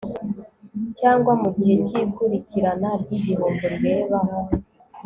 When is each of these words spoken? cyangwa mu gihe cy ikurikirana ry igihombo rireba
cyangwa 0.99 1.31
mu 1.41 1.49
gihe 1.55 1.75
cy 1.85 1.93
ikurikirana 2.01 2.89
ry 3.01 3.11
igihombo 3.17 3.63
rireba 3.73 4.19